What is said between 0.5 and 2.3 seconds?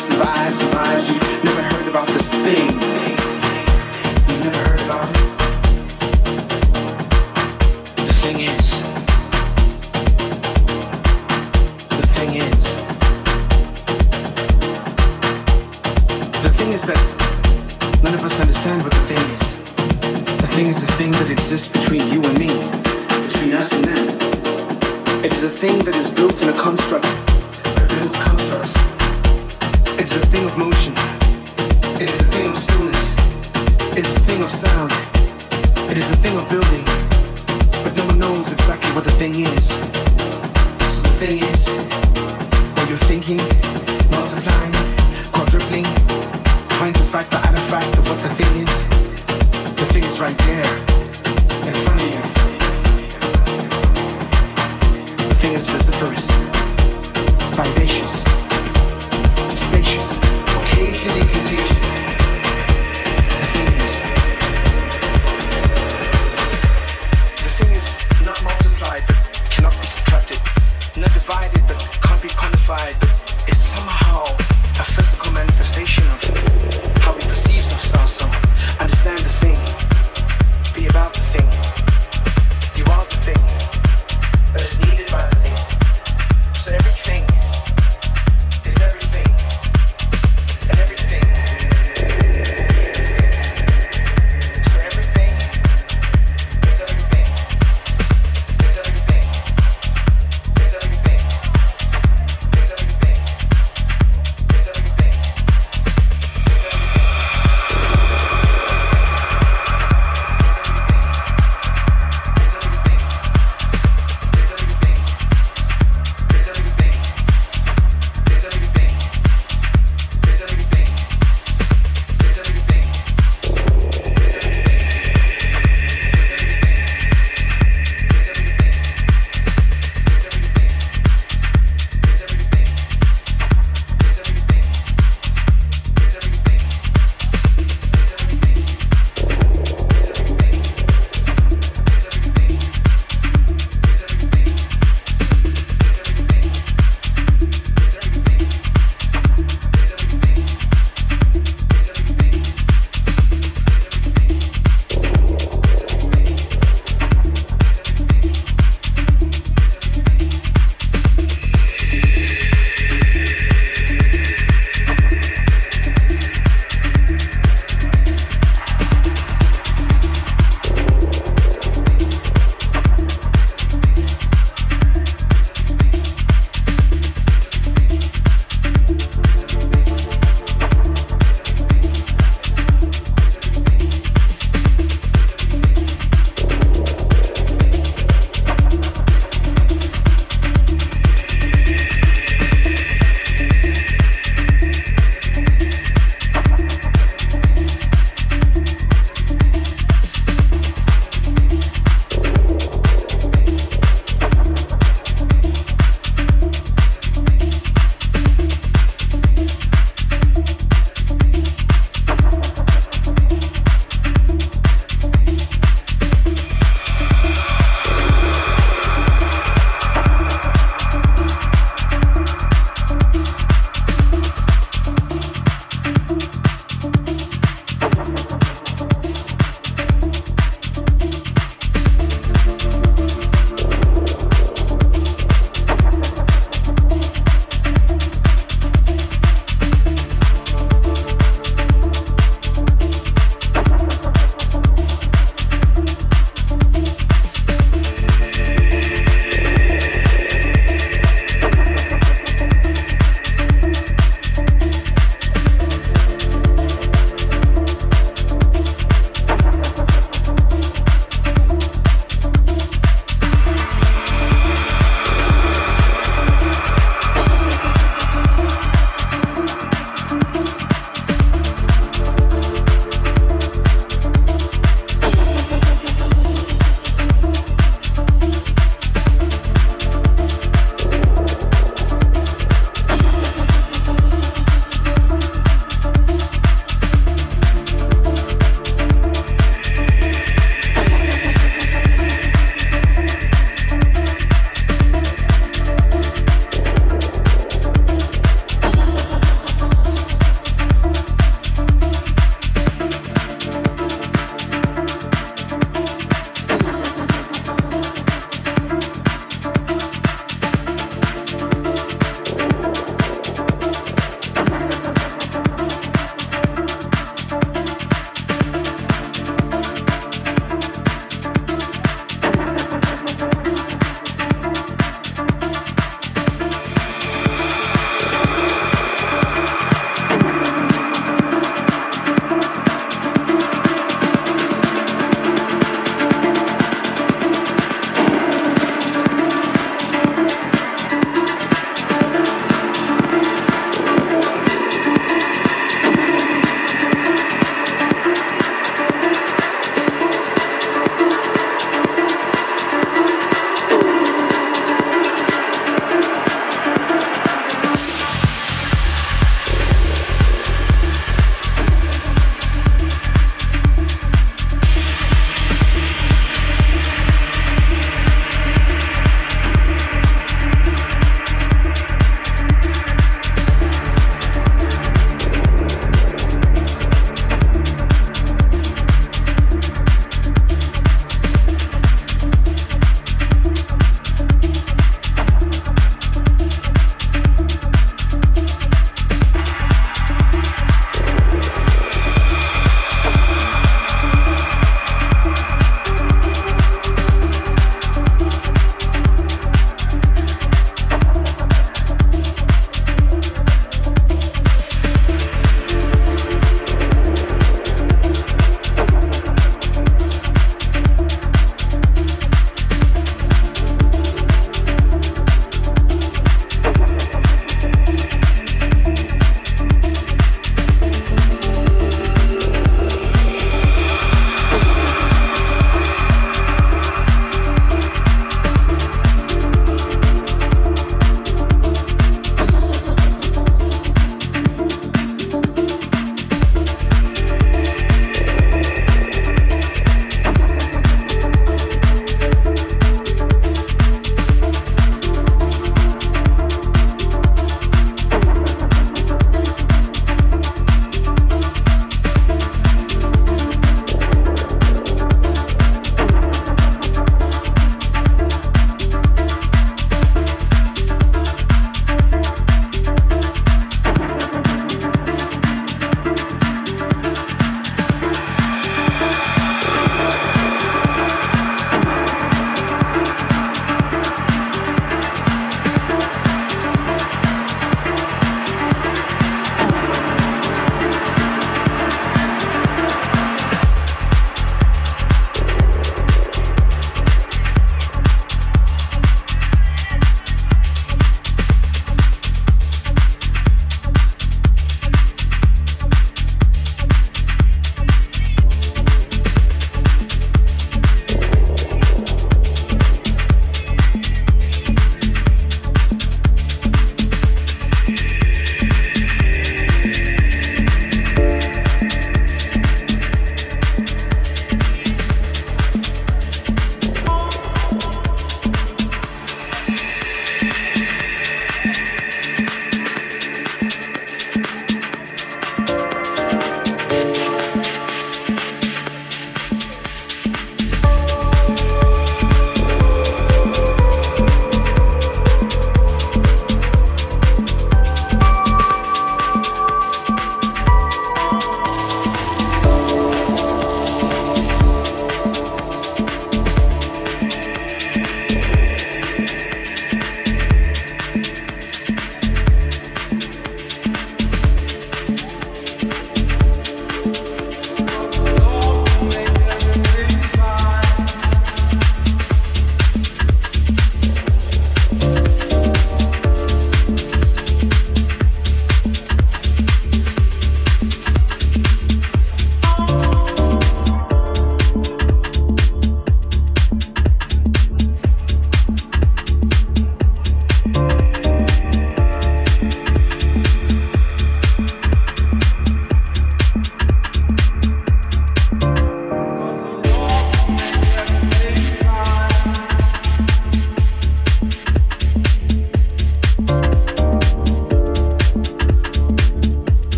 survive. You never heard about this.